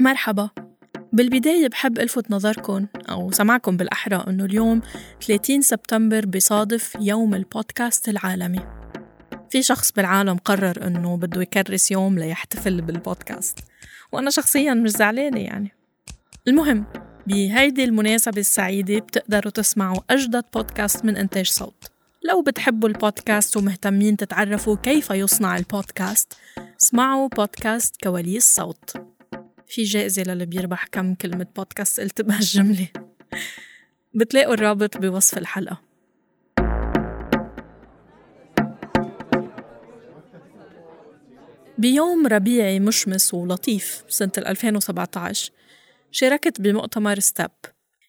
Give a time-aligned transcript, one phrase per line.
[0.00, 0.50] مرحبا.
[1.12, 4.80] بالبداية بحب ألفت نظركم أو سمعكم بالأحرى أنه اليوم
[5.26, 8.60] 30 سبتمبر بصادف يوم البودكاست العالمي.
[9.50, 13.58] في شخص بالعالم قرر أنه بده يكرس يوم ليحتفل بالبودكاست.
[14.12, 15.72] وأنا شخصيا مش زعلانة يعني.
[16.48, 16.86] المهم
[17.26, 21.84] بهيدي المناسبة السعيدة بتقدروا تسمعوا أجدد بودكاست من إنتاج صوت.
[22.28, 26.32] لو بتحبوا البودكاست ومهتمين تتعرفوا كيف يصنع البودكاست
[26.82, 29.19] اسمعوا بودكاست كواليس صوت.
[29.70, 32.88] في جائزة للي بيربح كم كلمة بودكاست قلت بهالجملة.
[34.14, 35.80] بتلاقوا الرابط بوصف الحلقة.
[41.78, 45.52] بيوم ربيعي مشمس ولطيف سنة 2017
[46.10, 47.50] شاركت بمؤتمر ستاب.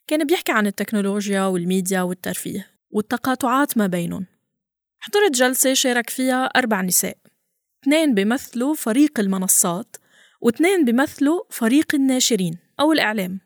[0.08, 4.26] كان بيحكي عن التكنولوجيا والميديا والترفيه والتقاطعات ما بينهم.
[5.00, 7.18] حضرت جلسة شارك فيها أربع نساء.
[7.84, 9.96] اثنين بيمثلوا فريق المنصات
[10.42, 13.40] واثنين بيمثلوا فريق الناشرين أو الإعلام.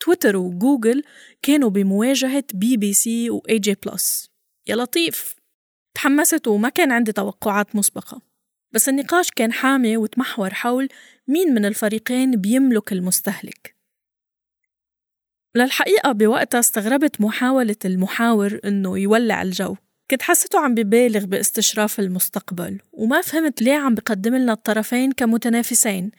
[0.00, 1.02] تويتر وجوجل
[1.42, 4.30] كانوا بمواجهة بي بي سي وإي جي بلس
[4.66, 5.36] يا لطيف.
[5.94, 8.22] تحمست وما كان عندي توقعات مسبقة.
[8.72, 10.88] بس النقاش كان حامي وتمحور حول
[11.28, 13.76] مين من الفريقين بيملك المستهلك.
[15.54, 19.76] للحقيقة بوقتها استغربت محاولة المحاور إنه يولع الجو.
[20.12, 26.10] كنت حسيته عم ببالغ باستشراف المستقبل وما فهمت ليه عم بقدم لنا الطرفين كمتنافسين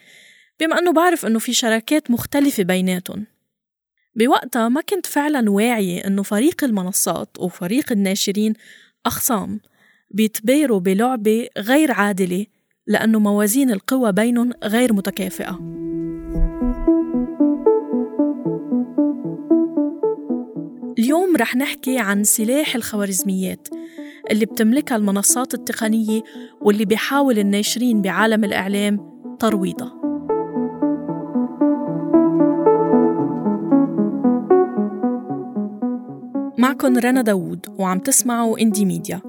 [0.60, 3.26] بما أنه بعرف أنه في شراكات مختلفة بيناتهم.
[4.16, 8.54] بوقتها ما كنت فعلا واعية أنه فريق المنصات وفريق الناشرين
[9.06, 9.60] أخصام
[10.10, 12.46] بيتباروا بلعبة غير عادلة
[12.86, 15.83] لأنه موازين القوى بينهم غير متكافئة.
[21.14, 23.68] اليوم رح نحكي عن سلاح الخوارزميات
[24.30, 26.22] اللي بتملكها المنصات التقنية
[26.60, 28.98] واللي بيحاول الناشرين بعالم الإعلام
[29.38, 29.94] ترويضها.
[36.58, 39.20] معكم رنا داوود وعم تسمعوا إندي ميديا.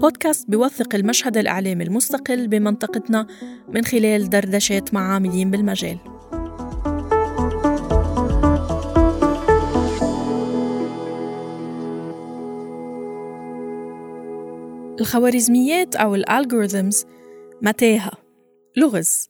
[0.00, 3.26] بودكاست بيوثق المشهد الإعلامي المستقل بمنطقتنا
[3.74, 5.98] من خلال دردشات مع عاملين بالمجال.
[15.00, 17.06] الخوارزميات أو الالغوريثمز
[17.62, 18.12] متاهة.
[18.76, 19.28] لغز.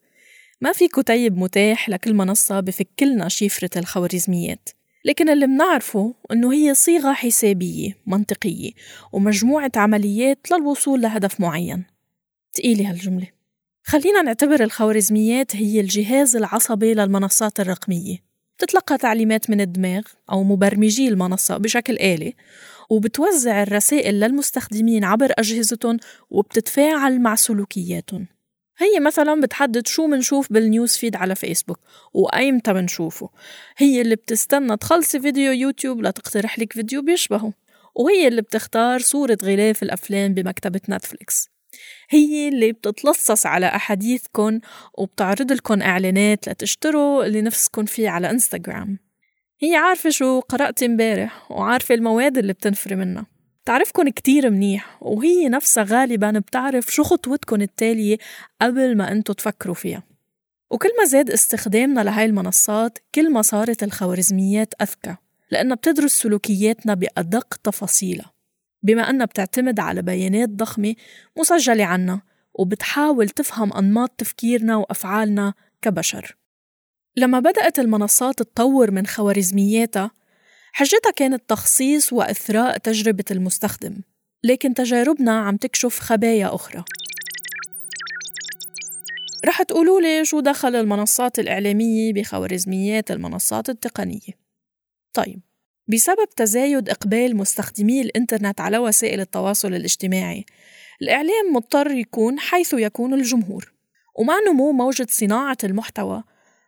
[0.60, 4.68] ما في كتيب متاح لكل منصة بفك لنا شفرة الخوارزميات.
[5.04, 8.70] لكن اللي منعرفه إنه هي صيغة حسابية منطقية
[9.12, 11.84] ومجموعة عمليات للوصول لهدف معين.
[12.52, 13.26] تقيلة هالجملة.
[13.84, 18.29] خلينا نعتبر الخوارزميات هي الجهاز العصبي للمنصات الرقمية.
[18.60, 22.34] بتتلقى تعليمات من الدماغ أو مبرمجي المنصة بشكل آلي
[22.90, 25.96] وبتوزع الرسائل للمستخدمين عبر أجهزتهم
[26.30, 28.26] وبتتفاعل مع سلوكياتهم.
[28.78, 31.78] هي مثلا بتحدد شو منشوف بال news feed على فيسبوك
[32.14, 33.30] وأيمتى منشوفه.
[33.76, 37.52] هي اللي بتستنى تخلصي فيديو يوتيوب لتقترح لك فيديو بيشبهه.
[37.94, 41.48] وهي اللي بتختار صورة غلاف الأفلام بمكتبة نتفليكس.
[42.10, 44.60] هي اللي بتتلصص على أحاديثكن
[44.94, 48.98] وبتعرض لكم إعلانات لتشتروا اللي نفسكن فيه على إنستغرام.
[49.60, 53.26] هي عارفة شو قرأت امبارح وعارفة المواد اللي بتنفري منها.
[53.64, 58.18] بتعرفكن كتير منيح وهي نفسها غالبا بتعرف شو خطوتكن التالية
[58.62, 60.02] قبل ما انتو تفكروا فيها.
[60.70, 65.16] وكل ما زاد استخدامنا لهاي المنصات كل ما صارت الخوارزميات أذكى
[65.50, 68.39] لأنها بتدرس سلوكياتنا بأدق تفاصيلها.
[68.82, 70.94] بما أنها بتعتمد على بيانات ضخمة
[71.38, 72.20] مسجلة عنا
[72.54, 76.36] وبتحاول تفهم أنماط تفكيرنا وأفعالنا كبشر.
[77.16, 80.10] لما بدأت المنصات تطور من خوارزمياتها
[80.72, 83.96] حجتها كانت تخصيص وإثراء تجربة المستخدم
[84.44, 86.84] لكن تجاربنا عم تكشف خبايا أخرى.
[89.44, 94.40] رح تقولوا لي شو دخل المنصات الإعلامية بخوارزميات المنصات التقنية.
[95.12, 95.40] طيب
[95.88, 100.44] بسبب تزايد إقبال مستخدمي الإنترنت على وسائل التواصل الاجتماعي.
[101.02, 103.72] الإعلام مضطر يكون حيث يكون الجمهور.
[104.18, 106.22] ومع نمو موجة صناعة المحتوى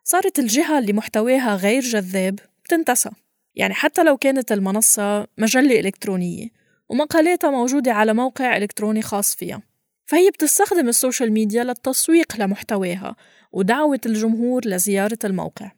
[0.04, 2.38] صارت الجهة اللي محتواها غير جذاب
[2.68, 3.10] تنتسى.
[3.54, 6.48] يعني حتى لو كانت المنصة مجلة إلكترونية
[6.88, 9.62] ومقالاتها موجودة على موقع إلكتروني خاص فيها.
[10.06, 13.16] فهي بتستخدم السوشيال ميديا للتسويق لمحتواها
[13.52, 15.70] ودعوة الجمهور لزيارة الموقع.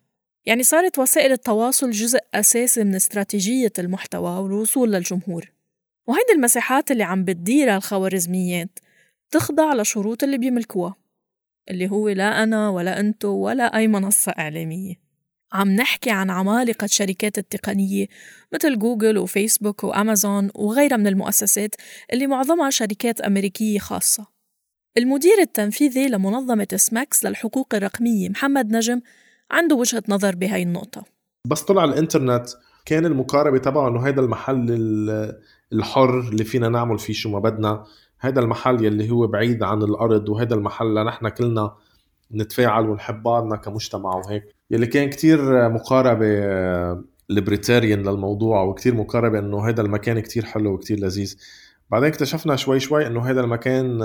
[0.46, 5.52] يعني صارت وسائل التواصل جزء أساسي من استراتيجية المحتوى والوصول للجمهور.
[6.06, 8.78] وهيدي المساحات اللي عم بتديرها الخوارزميات
[9.30, 10.94] تخضع لشروط اللي بيملكوها
[11.70, 14.94] اللي هو لا أنا ولا أنتو ولا أي منصة إعلامية.
[15.52, 18.06] عم نحكي عن عمالقة الشركات التقنية
[18.52, 21.74] مثل جوجل وفيسبوك وأمازون وغيرها من المؤسسات
[22.12, 24.26] اللي معظمها شركات أمريكية خاصة.
[24.96, 29.00] المدير التنفيذي لمنظمة سماكس للحقوق الرقمية محمد نجم
[29.50, 31.04] عنده وجهة نظر بهاي النقطة.
[31.46, 32.48] بس طلع الإنترنت
[32.84, 34.66] كان المقاربة تبعه إنه هيدا المحل
[35.72, 37.84] الحر اللي فينا نعمل فيه شو ما بدنا
[38.18, 41.74] هذا المحل يلي هو بعيد عن الأرض وهذا المحل نحن كلنا
[42.34, 44.42] نتفاعل ونحب بعضنا كمجتمع وهيك.
[44.70, 46.26] يلي كان كتير مقاربة
[47.28, 51.36] ليبريتاريان للموضوع وكتير مقاربة إنه هذا المكان كتير حلو وكتير لذيذ.
[51.90, 54.02] بعدين اكتشفنا شوي شوي إنه هذا المكان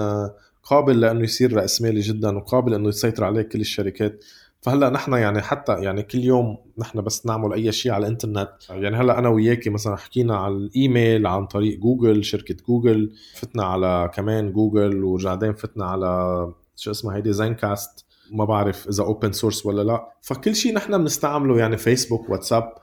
[0.63, 4.23] قابل لإنه يصير رأسمالي جدا وقابل إنه يسيطر عليه كل الشركات.
[4.61, 8.49] فهلا نحن يعني حتى يعني كل يوم نحن بس نعمل أي شيء على الإنترنت.
[8.69, 13.13] يعني هلا أنا وياكي مثلا حكينا على الإيميل عن طريق جوجل شركة جوجل.
[13.35, 18.05] فتنا على كمان جوجل وبعدين فتنا على شو اسمها هيدي زينكاست.
[18.31, 20.13] ما بعرف إذا open source ولا لا.
[20.21, 22.73] فكل شيء نحن بنستعمله يعني فيسبوك واتساب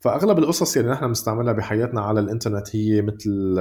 [0.00, 3.54] فأغلب القصص اللي نحن بنستعملها بحياتنا على الإنترنت هي مثل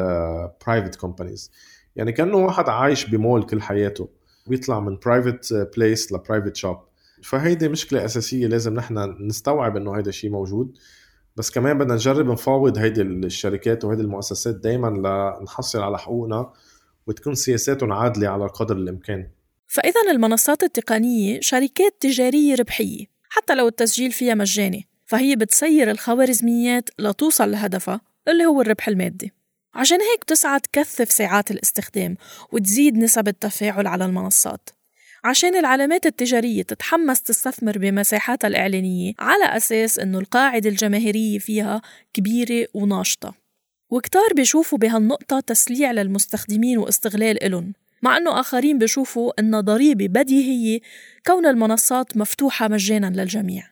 [0.66, 1.52] private uh, companies
[1.96, 4.10] يعني كأنه واحد عايش بمول كل حياته.
[4.48, 6.78] بيطلع من private place ل private shop
[7.24, 10.78] فهيدي مشكلة أساسية لازم نحن نستوعب إنه هيدا الشيء موجود.
[11.36, 16.54] بس كمان بدنا نجرب نفاوض هيدي الشركات وهيدي المؤسسات دائما لنحصل على حقوقنا
[17.08, 19.28] وتكون سياساتهم عادلة على قدر الإمكان.
[19.68, 27.52] فاذا المنصات التقنية شركات تجارية ربحية حتى لو التسجيل فيها مجاني فهي بتسير الخوارزميات لتوصل
[27.52, 29.34] لهدفها اللي هو الربح المادي.
[29.74, 32.18] عشان هيك بتسعى تكثف ساعات الاستخدام
[32.52, 34.70] وتزيد نسب التفاعل على المنصات.
[35.24, 41.82] عشان العلامات التجارية تتحمس تستثمر بمساحاتها الإعلانية على أساس إنه القاعدة الجماهيرية فيها
[42.14, 43.34] كبيرة وناشطة.
[43.90, 50.80] وكتار بيشوفوا بهالنقطة تسليع للمستخدمين واستغلال إلن مع أنه آخرين بيشوفوا أنها ضريبة بديهية
[51.28, 53.64] كون المنصات مفتوحة مجانا للجميع.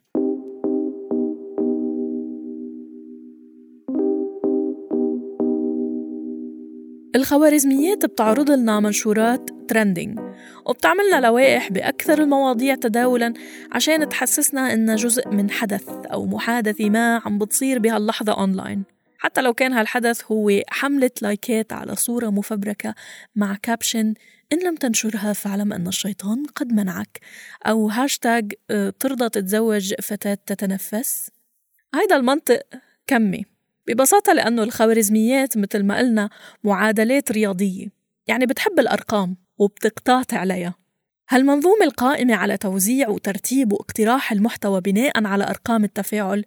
[7.17, 10.19] الخوارزميات بتعرض لنا منشورات trending
[10.65, 13.33] وبتعملنا لوائح بأكثر المواضيع تداولا
[13.71, 18.83] عشان تحسسنا إنها جزء من حدث أو محادثة ما عم بتصير بهاللحظة أونلاين
[19.17, 22.95] حتى لو كان هالحدث هو حملة لايكات على صورة مفبركة
[23.35, 24.13] مع caption
[24.53, 27.19] إن لم تنشرها فاعلم أن الشيطان قد منعك
[27.65, 31.29] أو هاشتاج آه، ترضى تتزوج فتاة تتنفس.
[31.95, 32.61] هيدا المنطق
[33.07, 33.56] كمي.
[33.87, 36.29] ببساطة لأنه الخوارزميات مثل ما قلنا
[36.63, 37.87] معادلات رياضية.
[38.27, 40.75] يعني بتحب الأرقام وبتقتات عليها.
[41.29, 46.45] هالمنظومة القائمة على توزيع وترتيب واقتراح المحتوى بناء على أرقام التفاعل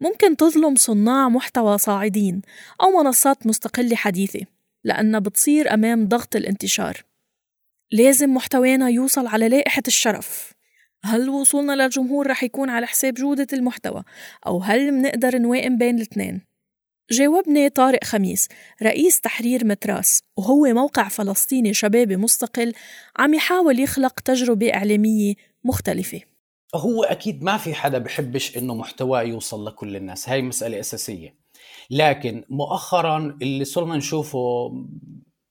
[0.00, 2.42] ممكن تظلم صناع محتوى صاعدين
[2.82, 4.40] أو منصات مستقلة حديثة
[4.84, 7.04] لأنها بتصير أمام ضغط الانتشار.
[7.92, 10.52] لازم محتوانا يوصل على لائحة الشرف.
[11.04, 14.02] هل وصولنا للجمهور رح يكون على حساب جودة المحتوى؟
[14.46, 16.47] أو هل منقدر نوائم بين الاثنين؟
[17.10, 18.48] جاوبني طارق خميس
[18.82, 22.72] رئيس تحرير متراس وهو موقع فلسطيني شبابي مستقل
[23.16, 25.34] عم يحاول يخلق تجربة إعلامية
[25.64, 26.20] مختلفة.
[26.74, 31.34] هو أكيد ما في حدا بحبش إنه محتواه يوصل لكل الناس هاي مسألة أساسية.
[31.90, 34.72] لكن مؤخرا اللي صرنا نشوفه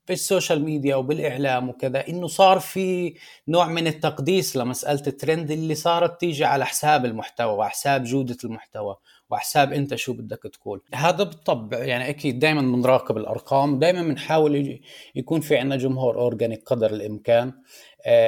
[0.07, 3.13] بالسوشيال ميديا وبالإعلام وكذا إنه صار في
[3.47, 8.95] نوع من التقديس لمسألة الترند اللي صارت تيجي على حساب المحتوى وحساب جودة المحتوى.
[9.29, 10.81] وحساب انت شو بدك تقول.
[10.93, 14.79] هذا بالطبع يعني أكيد دائما بنراقب الأرقام دائما بنحاول
[15.15, 17.53] يكون في عندنا جمهور أورجانيك قدر الإمكان.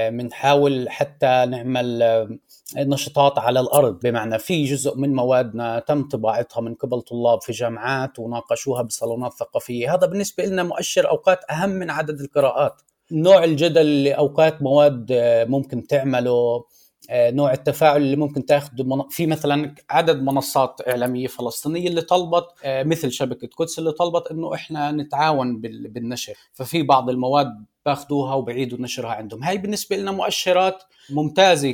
[0.10, 2.30] بنحاول آه، حتى نعمل آه،
[2.78, 4.00] نشاطات على الأرض.
[4.00, 9.94] بمعنى في جزء من موادنا تم طباعتها من قبل طلاب في جامعات وناقشوها بصالونات ثقافية.
[9.94, 12.82] هذا بالنسبة لنا مؤشر أوقات أهم من عدد القراءات.
[13.12, 16.64] نوع الجدل اللي اوقات مواد آه، ممكن تعمله.
[17.12, 23.12] نوع التفاعل اللي ممكن تاخذه في مثلا عدد منصات إعلامية فلسطينية اللي طلبت آه، مثل
[23.12, 26.34] شبكة قدس اللي طلبت إنه إحنا نتعاون بالنشر.
[26.54, 29.44] ففي بعض المواد باخذوها وبعيدوا نشرها عندهم.
[29.44, 31.74] هاي بالنسبة لنا مؤشرات ممتازة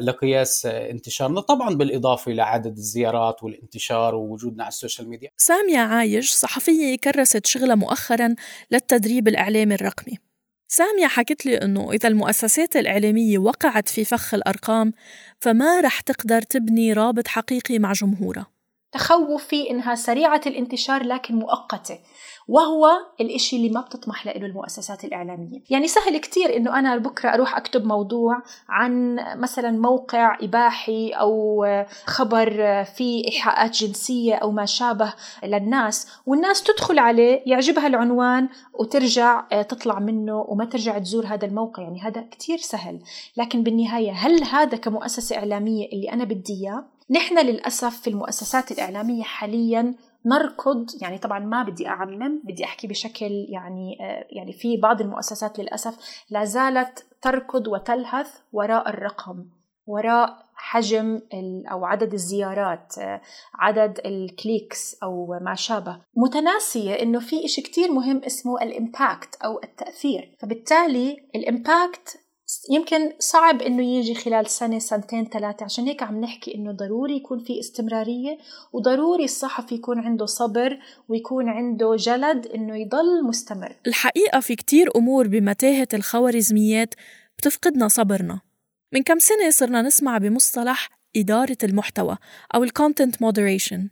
[0.00, 1.40] لقياس انتشارنا.
[1.40, 5.30] طبعا بالإضافة إلى عدد الزيارات والانتشار ووجودنا على السوشيال ميديا.
[5.36, 8.34] سامية عايش صحفية كرست شغلها مؤخرا
[8.70, 10.23] للتدريب الإعلامي الرقمي.
[10.76, 14.92] سامية حكت لي إنه إذا المؤسسات الإعلامية وقعت في فخ الأرقام
[15.40, 18.53] فما رح تقدر تبني رابط حقيقي مع جمهورها.
[18.94, 21.98] تخوفي إنها سريعة الانتشار لكن مؤقتة.
[22.48, 25.60] وهو الإشي اللي ما بتطمح له المؤسسات الإعلامية.
[25.70, 31.66] يعني سهل كتير إنه أنا بكرة أروح أكتب موضوع عن مثلا موقع إباحي أو
[32.06, 39.62] خبر فيه إيحاءات جنسية أو ما شابه للناس والناس تدخل عليه يعجبها العنوان وترجع آه،
[39.62, 41.82] تطلع منه وما ترجع تزور هذا الموقع.
[41.82, 43.00] يعني هذا كتير سهل.
[43.36, 49.22] لكن بالنهاية هل هذا كمؤسسة إعلامية اللي أنا بدي إياه؟ نحن للأسف في المؤسسات الإعلامية
[49.22, 49.94] حاليا
[50.26, 55.58] نركض يعني طبعا ما بدي أعمم بدي أحكي بشكل يعني آه، يعني في بعض المؤسسات
[55.58, 59.44] للأسف لا زالت تركض وتلهث وراء الرقم
[59.86, 61.20] وراء حجم
[61.72, 62.94] أو عدد الزيارات
[63.54, 66.00] عدد ال clicks أو ما شابه.
[66.16, 70.36] متناسية إنه في إشي كتير مهم اسمه ال impact أو التأثير.
[70.40, 72.23] فبالتالي ال impact
[72.70, 75.64] يمكن صعب إنه يجي خلال سنة سنتين ثلاثة.
[75.64, 78.38] عشان هيك عم نحكي إنه ضروري يكون في استمرارية
[78.72, 83.76] وضروري الصحفي يكون عنده صبر ويكون عنده جلد إنه يضل مستمر.
[83.86, 86.94] الحقيقة في كتير أمور بمتاهة الخوارزميات
[87.38, 88.40] بتفقدنا صبرنا.
[88.92, 92.16] من كم سنة صرنا نسمع بمصطلح إدارة المحتوى
[92.54, 93.88] أو ال content moderation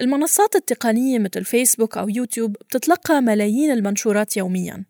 [0.00, 4.84] المنصات التقنية مثل فيسبوك أو يوتيوب بتتلقى ملايين المنشورات يوميا.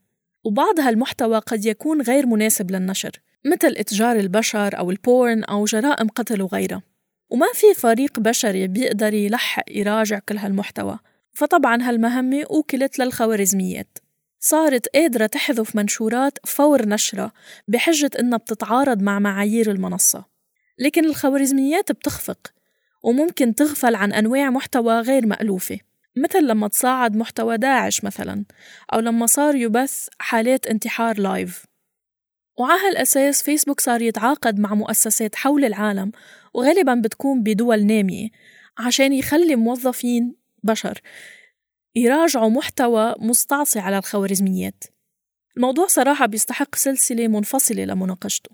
[0.46, 3.10] وبعض هالمحتوى قد يكون غير مناسب للنشر
[3.44, 6.82] مثل إتجار البشر أو ال porn أو جرائم قتل وغيرها.
[7.30, 10.98] وما في فريق بشري بيقدر يلحق يراجع كل هالمحتوى.
[11.32, 13.98] فطبعا هالمهمة أوكلت للخوارزميات.
[14.40, 17.32] صارت قادرة تحذف منشورات فور نشرها
[17.68, 20.24] بحجة إنها بتتعارض مع معايير المنصة.
[20.78, 22.52] لكن الخوارزميات بتخفق
[23.02, 25.78] وممكن تغفل عن أنواع محتوى غير مألوفة.
[26.16, 28.44] مثل لما تصاعد محتوى داعش مثلا
[28.92, 31.64] أو لما صار يبث حالات انتحار لايف
[32.58, 36.12] وعلى هالأساس فيسبوك صار يتعاقد مع مؤسسات حول العالم
[36.54, 38.28] وغالبا بتكون بدول نامية
[38.78, 41.00] عشان يخلي موظفين بشر
[41.96, 44.84] يراجعوا محتوى مستعصي على الخوارزميات.
[45.56, 48.50] الموضوع صراحة بيستحق سلسلة منفصلة لمناقشته.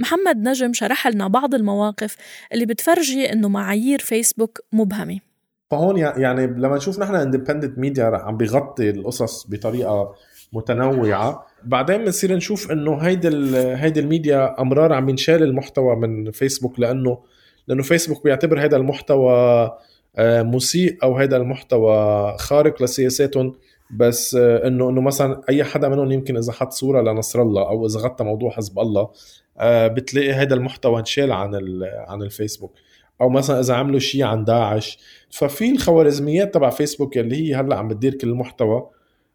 [0.00, 2.16] محمد نجم شرح لنا بعض المواقف
[2.52, 5.27] اللي بتفرجي إنه معايير فيسبوك مبهمة.
[5.70, 10.14] فهون يعني لما نشوف نحن independent media عم بيغطي القصص بطريقة
[10.52, 17.18] متنوعة بعدين بنصير نشوف إنه هيدي هيدي الميديا أمرار عم ينشال المحتوى من فيسبوك لأنه
[17.66, 19.70] لأنه فيسبوك بيعتبر هذا المحتوى
[20.16, 21.94] آه، مسيء أو هذا المحتوى
[22.38, 23.54] خارق لسياساتهم
[23.90, 27.86] بس آه، إنه إنه مثلا أي حدا منهم يمكن إذا حط صورة لنصر الله أو
[27.86, 29.10] إذا غطى موضوع حزب الله
[29.58, 31.54] آه، بتلاقي هذا المحتوى انشال عن
[32.08, 32.72] عن الفيسبوك
[33.20, 34.98] أو مثلا إذا عملوا شيء عن داعش.
[35.30, 38.90] ففي الخوارزميات تبع فيسبوك اللي هي هلأ عم بتدير كل المحتوى.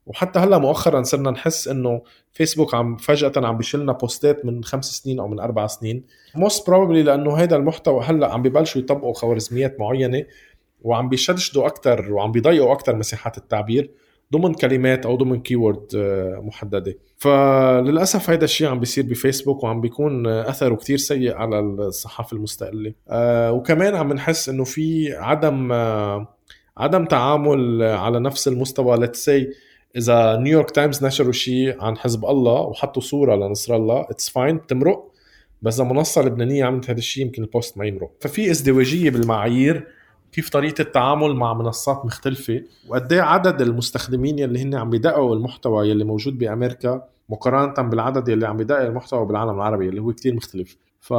[0.05, 2.01] وحتى هلأ مؤخرا صرنا نحس إنه
[2.33, 6.03] فيسبوك عم فجأة عم بيشلنا بوستات من خمس سنين أو من أربع سنين.
[6.35, 10.25] most probably لأنه هذا المحتوى هلأ عم ببلشوا يطبقوا خوارزميات معينة
[10.81, 13.91] وعم بيشدشدوا أكثر وعم بيضيقوا أكثر مساحات التعبير.
[14.33, 16.95] ضمن كلمات أو ضمن keyword آه، محددة.
[17.17, 22.93] فللأسف هذا الشيء عم بيصير بفيسبوك وعم بيكون أثره كتير سيء على الصحافة المستقلة.
[23.09, 26.27] آه، وكمان عم نحس إنه في عدم آه،
[26.77, 28.97] عدم تعامل على نفس المستوى.
[28.97, 29.49] let's say
[29.97, 35.11] إذا نيويورك تايمز نشروا شيء عن حزب الله وحطوا صورة لنصر الله it's fine بتمرق.
[35.61, 38.11] بس إذا منصة لبنانية عملت هذا الشيء يمكن ال post ما يمرق.
[38.21, 39.87] ففي ازدواجية بالمعايير.
[40.33, 45.89] كيف طريقة التعامل مع منصات مختلفة وقد إيه عدد المستخدمين يلي هن عم بيدققوا المحتوى
[45.89, 50.77] يلي موجود بأمريكا مقارنة بالعدد يلي عم بيدقق المحتوى بالعالم العربي اللي هو كتير مختلف.
[50.99, 51.13] ف...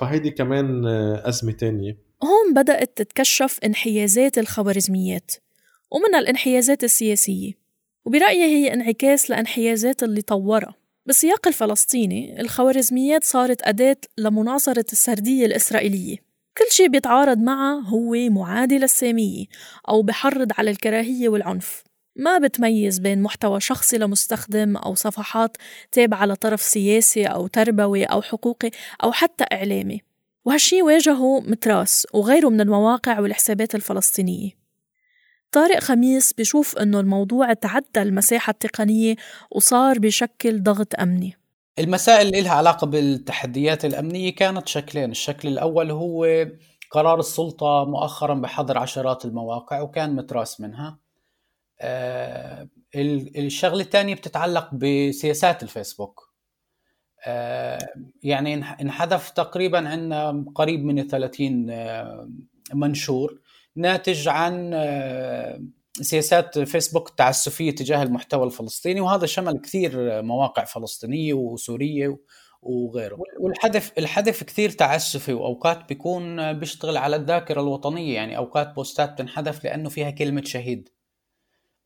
[0.00, 0.86] فهيدي كمان
[1.24, 1.96] أزمة تانية.
[2.24, 5.30] هون بدأت تتكشف انحيازات الخوارزميات
[5.90, 7.52] ومنها الانحيازات السياسية
[8.04, 10.74] وبرأيي هي انعكاس لانحيازات اللي طورها.
[11.06, 16.29] بالسياق الفلسطيني الخوارزميات صارت أداة لمناصرة السردية الإسرائيلية.
[16.60, 19.46] كل شيء بيتعارض معه هو معادي للسامية
[19.88, 21.82] أو بحرض على الكراهية والعنف.
[22.16, 25.56] ما بتميز بين محتوى شخصي لمستخدم أو صفحات
[25.92, 28.70] تابعة لطرف سياسي أو تربوي أو حقوقي
[29.02, 30.00] أو حتى إعلامي.
[30.44, 34.50] وهالشي واجهه متراس وغيره من المواقع والحسابات الفلسطينية.
[35.52, 39.16] طارق خميس بشوف أنه الموضوع تعدى المساحة التقنية
[39.50, 41.39] وصار بشكل ضغط أمني.
[41.78, 45.10] المسائل اللي لها علاقة بالتحديات الأمنية كانت شكلين.
[45.10, 46.46] الشكل الأول هو
[46.90, 50.98] قرار السلطة مؤخرا بحظر عشرات المواقع وكان متراس منها.
[51.80, 56.30] آه، الشغلة الثانية بتتعلق بسياسات الفيسبوك.
[57.26, 57.78] آه،
[58.22, 62.30] يعني انحذف تقريبا عندنا قريب من 30 آه،
[62.74, 63.40] منشور
[63.76, 64.74] ناتج عن
[66.02, 72.18] سياسات فيسبوك التعسفية تجاه المحتوى الفلسطيني وهذا شمل كثير مواقع فلسطينية وسورية
[72.62, 73.18] وغيره.
[73.40, 79.88] والحذف الحذف كثير تعسفي وأوقات بيكون بيشتغل على الذاكرة الوطنية يعني أوقات بوستات تنحذف لأنه
[79.88, 80.88] فيها كلمة شهيد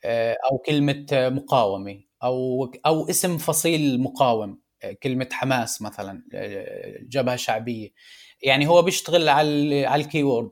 [0.04, 7.36] آه، أو كلمة مقاومة أو أو اسم فصيل مقاوم آه، كلمة حماس مثلا آه، جبهة
[7.36, 7.88] شعبية.
[8.42, 10.50] يعني هو بيشتغل على على الكيورد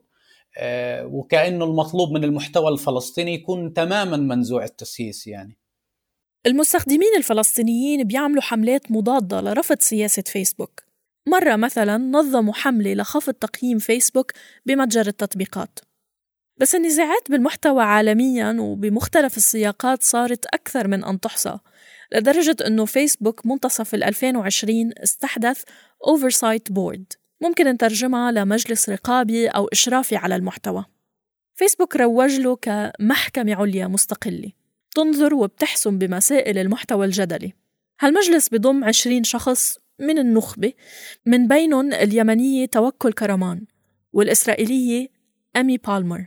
[1.03, 5.57] وكأنه المطلوب من المحتوى الفلسطيني يكون تماما منزوع التسييس يعني.
[6.45, 10.83] المستخدمين الفلسطينيين بيعملوا حملات مضادة لرفض سياسة فيسبوك.
[11.27, 14.31] مرة مثلا نظموا حملة لخفض تقييم فيسبوك
[14.65, 15.79] بمتجر التطبيقات.
[16.57, 21.57] بس النزاعات بالمحتوى عالميا وبمختلف السياقات صارت أكثر من أن تحصى
[22.13, 25.63] لدرجة أنه فيسبوك منتصف 2020 استحدث
[26.07, 27.22] Oversight Board.
[27.43, 30.85] ممكن نترجمها لمجلس رقابي أو إشرافي على المحتوى.
[31.55, 34.51] فيسبوك روج له كمحكمة عليا مستقلة.
[34.95, 37.53] تنظر وبتحسم بمسائل المحتوى الجدلي.
[37.99, 40.73] هالمجلس بضم 20 شخص من النخبة
[41.25, 43.65] من بينهم اليمنية توكل كرمان
[44.13, 45.07] والإسرائيلية
[45.55, 46.25] أمي بالمر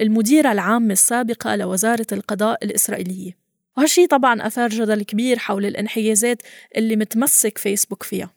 [0.00, 3.36] المديرة العامة السابقة لوزارة القضاء الإسرائيلية.
[3.76, 6.42] وهالشي طبعا أثار جدل كبير حول الانحيازات
[6.76, 8.30] اللي متمسك فيسبوك فيها.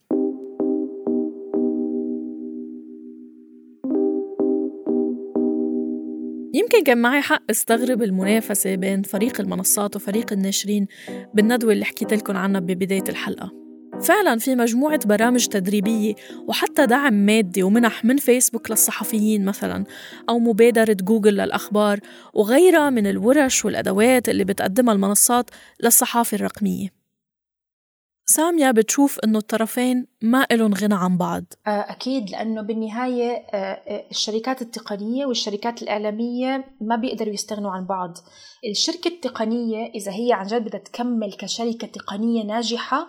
[6.56, 10.88] يمكن كان معي حق استغرب المنافسة بين فريق المنصات وفريق الناشرين
[11.34, 13.52] بالندوة اللي حكيت لكم عنها ببداية الحلقة.
[14.02, 16.14] فعلا في مجموعة برامج تدريبية
[16.48, 19.84] وحتى دعم مادي ومنح من فيسبوك للصحفيين مثلا
[20.30, 22.00] أو مبادرة جوجل للأخبار
[22.34, 25.50] وغيرها من الورش والأدوات اللي بتقدمها المنصات
[25.84, 27.05] للصحافة الرقمية.
[28.26, 31.44] سامية بتشوف إنه الطرفين ما إلهم غنى عن بعض.
[31.68, 38.18] آه، أكيد لأنه بالنهاية آه، آه، الشركات التقنية والشركات الإعلامية ما بيقدروا يستغنوا عن بعض.
[38.72, 43.08] الشركة التقنية إذا هي عن جد بدها تكمل كشركة تقنية ناجحة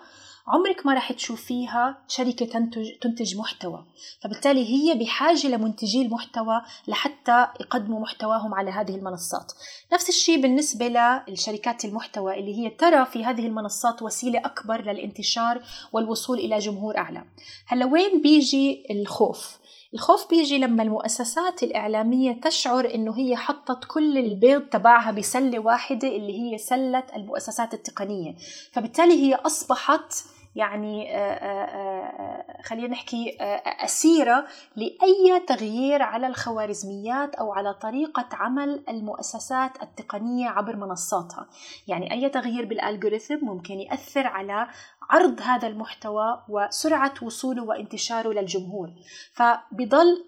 [0.48, 3.84] عمرك ما رح تشوفيها شركة تنتج, تنتج محتوى.
[4.20, 9.52] فبالتالي هي بحاجة لمنتجي المحتوى لحتى يقدموا محتواهم على هذه المنصات.
[9.92, 10.88] نفس الشيء بالنسبة
[11.28, 15.62] للشركات المحتوى اللي هي ترى في هذه المنصات وسيلة أكبر للانتشار
[15.92, 17.24] والوصول إلى جمهور أعلى.
[17.66, 19.58] هلا وين بيجي الخوف؟
[19.94, 26.40] الخوف بيجي لما المؤسسات الإعلامية تشعر إنه هي حطت كل البيض تبعها بسلة واحدة اللي
[26.40, 28.34] هي سلة المؤسسات التقنية.
[28.72, 30.12] فبالتالي هي أصبحت
[30.56, 33.36] يعني آه، آه، آه، خلينا نحكي
[33.84, 34.46] أسيرة
[34.76, 41.46] لأي تغيير على الخوارزميات أو على طريقة عمل المؤسسات التقنية عبر منصاتها.
[41.88, 44.68] يعني أي تغيير بالألغوريثم ممكن يأثر على
[45.10, 48.90] عرض هذا المحتوى وسرعة وصوله وانتشاره للجمهور.
[49.32, 50.24] فبضل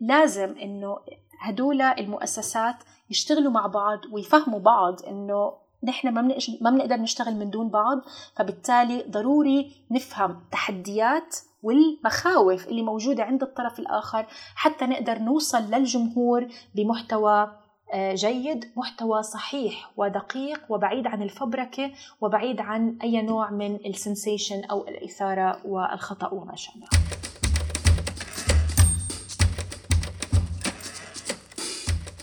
[0.00, 0.98] لازم أنه
[1.40, 2.76] هدول المؤسسات
[3.10, 8.00] يشتغلوا مع بعض ويفهموا بعض أنه نحن ما ما بنقدر نشتغل من دون بعض
[8.36, 17.50] فبالتالي ضروري نفهم تحديات والمخاوف اللي موجودة عند الطرف الآخر حتى نقدر نوصل للجمهور بمحتوى
[17.92, 24.88] آه، جيد محتوى صحيح ودقيق وبعيد عن الفبركة وبعيد عن أي نوع من السنسيشن أو
[24.88, 26.86] الإثارة والخطأ وما شابه.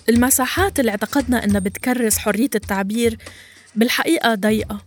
[0.10, 3.18] المساحات اللي اعتقدنا إنها بتكرس حرية التعبير
[3.76, 4.86] بالحقيقة ضيقة.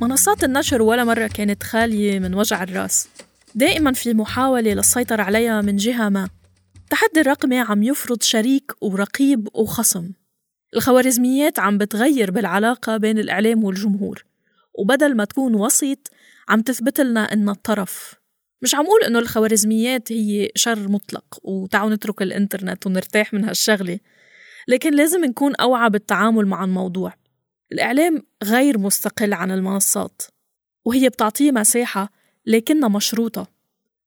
[0.00, 3.08] منصات النشر ولا مرة كانت خالية من وجع الرأس.
[3.54, 6.28] دائما في محاولة للسيطرة عليها من جهة ما.
[6.76, 10.10] التحدي الرقمي عم يفرض شريك ورقيب وخصم.
[10.76, 14.24] الخوارزميات عم بتغير بالعلاقة بين الإعلام والجمهور.
[14.74, 16.10] وبدل ما تكون وسيط
[16.48, 18.14] عم تثبت لنا إنها الطرف.
[18.62, 23.98] مش عم أقول إنه الخوارزميات هي شر مطلق وتعالوا نترك الإنترنت ونرتاح من هالشغلة.
[24.68, 27.12] لكن لازم نكون أوعى بالتعامل مع الموضوع.
[27.72, 30.22] الإعلام غير مستقل عن المنصات
[30.84, 32.10] وهي بتعطيه مساحة
[32.46, 33.46] لكنها مشروطة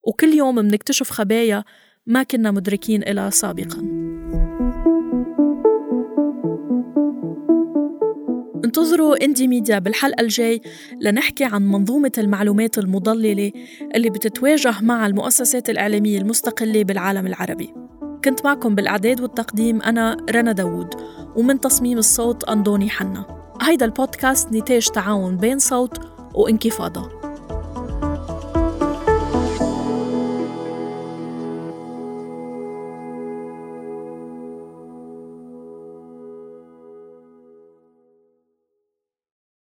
[0.04, 1.64] وكل يوم منكتشف خبايا
[2.06, 4.02] ما كنا مدركين إلها سابقاً.
[8.66, 10.62] انتظروا اندي ميديا بالحلقة الجاي
[11.02, 13.52] لنحكي عن منظومة المعلومات المضللة
[13.96, 17.81] اللي بتتواجه مع المؤسسات الإعلامية المستقلة بالعالم العربي.
[18.26, 20.96] كنت معكم بالإعداد والتقديم أنا رنا داوود
[21.36, 23.26] ومن تصميم الصوت أندوني حنا.
[23.62, 26.00] هيدا البودكاست نتاج تعاون بين صوت
[26.34, 27.21] وانكفاضة.